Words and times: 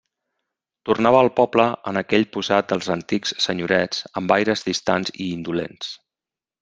Tornava 0.89 1.19
al 1.25 1.29
poble 1.39 1.65
en 1.91 2.01
aquell 2.01 2.25
posat 2.37 2.71
dels 2.73 2.89
antics 2.95 3.35
senyorets 3.45 4.01
amb 4.23 4.35
aires 4.39 4.65
distants 4.71 5.15
i 5.15 5.29
indolents. 5.39 5.93